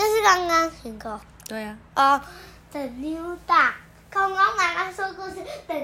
[0.00, 2.18] 这是刚刚听过对呀、哦。
[2.72, 3.72] The new dog，
[4.08, 5.34] 刚刚妈妈说故事。
[5.66, 5.74] The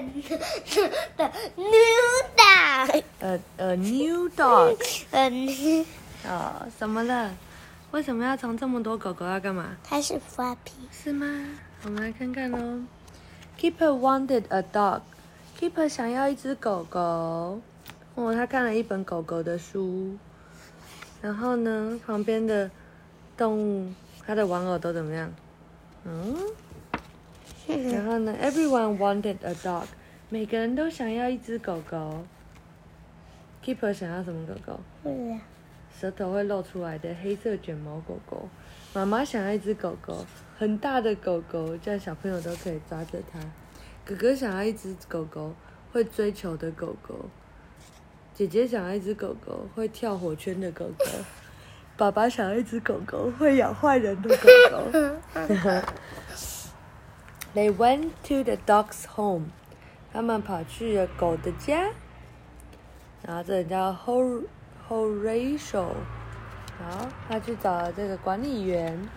[1.17, 3.03] the new dog，A
[3.59, 4.75] a new dog
[5.11, 5.85] 呃，new
[6.25, 7.31] 哦，怎么了？
[7.91, 9.77] 为什么要藏这么多狗狗要干嘛？
[9.83, 10.87] 它是 Flappy。
[10.91, 11.27] 是吗？
[11.83, 12.79] 我们来看看喽。
[13.59, 15.01] Keeper wanted a dog.
[15.59, 17.61] Keeper 想要一只狗狗。
[18.15, 20.17] 哦，他看了一本狗狗的书。
[21.21, 22.71] 然后呢，旁边的
[23.37, 23.93] 动物，
[24.27, 25.33] 他的玩偶都怎么样？
[26.03, 26.35] 嗯。
[27.91, 29.85] 然后呢，Everyone wanted a dog.
[30.29, 32.25] 每个人都想要一只狗狗。
[33.63, 34.79] Keeper 想要什么狗狗？
[35.97, 38.49] 舌头会露出来的黑色卷毛狗狗。
[38.93, 40.25] 妈妈想要一只狗狗，
[40.57, 43.39] 很大的狗狗，这样小朋友都可以抓着它。
[44.05, 45.53] 哥哥想要一只狗狗，
[45.91, 47.29] 会追求的狗狗。
[48.33, 51.05] 姐姐想要一只狗狗，会跳火圈的狗狗。
[51.97, 54.77] 爸爸想要一只狗狗，会咬坏人的狗狗。
[57.55, 59.45] They went to the dog's home.
[60.13, 61.89] 他们跑去了狗的家。
[63.23, 64.43] 然后这人叫 Hor
[64.87, 65.87] Horatio，
[66.77, 69.09] 好，他去找了这个管理员，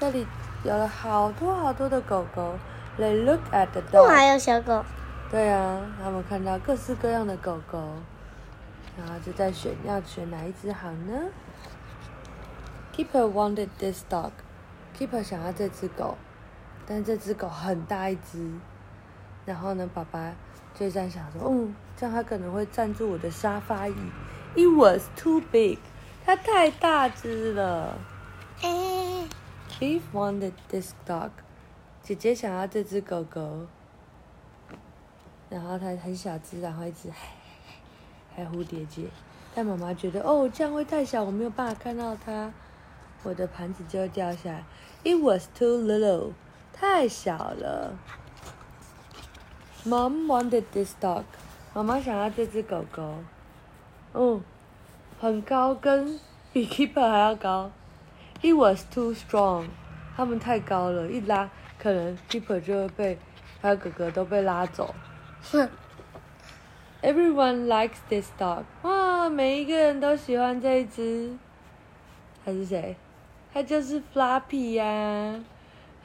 [0.00, 0.26] 这里
[0.64, 2.58] 有了好多好多的狗狗。
[2.98, 4.84] They look at the dog，还有小狗。
[5.30, 7.78] 对啊，他们看到各式各样的狗狗，
[8.98, 11.14] 然后就在选要选哪一只好呢
[12.96, 14.30] ？Keeper wanted this dog.
[14.96, 16.16] Keeper 想要这只狗，
[16.86, 18.50] 但这只狗很大一只。
[19.44, 20.32] 然后呢，爸爸
[20.74, 23.94] 就这样想说，嗯，这样它可能会占住我的沙发椅。
[24.54, 25.78] It was too big，
[26.24, 27.98] 它太大只了。
[28.62, 29.28] 哎
[29.80, 31.30] ，Beef wanted this dog，
[32.02, 33.66] 姐姐想要这只狗狗，
[35.50, 37.10] 然后它很小只，然后一直
[38.36, 39.08] 还蝴蝶结，
[39.54, 42.52] 但妈妈觉得哦这样会太小，我没有办法看到它，
[43.24, 44.64] 我的盘子就掉下来。
[45.02, 46.32] It was too little，
[46.72, 47.98] 太小了。
[49.84, 51.24] Mom wanted this dog，
[51.74, 53.16] 妈妈想要这只狗狗，
[54.14, 54.40] 嗯，
[55.20, 56.20] 很高，跟
[56.52, 57.70] 比 Keeper 还要高。
[58.40, 59.66] He was too strong，
[60.16, 63.18] 他们太高了，一拉可能 Keeper 就会被
[63.60, 64.94] 还有哥哥都被拉走。
[67.02, 71.36] Everyone likes this dog，哇，每一个人都喜欢这一只。
[72.44, 72.96] 他是谁？
[73.54, 75.40] 他就是 floppy 呀、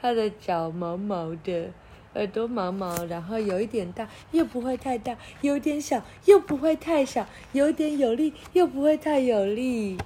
[0.00, 1.72] 它的脚毛毛的，
[2.14, 9.98] 耳朵毛毛，然后有一点大，又不会太大；有一点小，又不会太小；有一点有力，又不会太有力。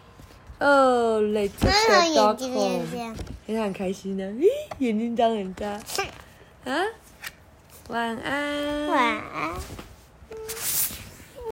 [0.59, 1.49] 哦、e
[2.35, 2.97] 睛也 home 这。
[2.97, 3.15] 样。
[3.47, 4.47] 他很开心呢，咦，
[4.79, 5.69] 眼睛张很大。
[6.65, 6.83] 啊，
[7.91, 8.87] 晚安。
[8.89, 9.53] 晚安。